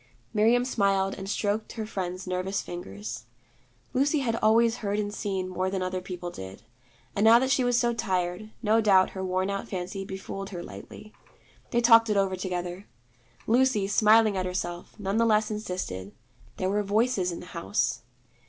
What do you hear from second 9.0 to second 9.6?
her worn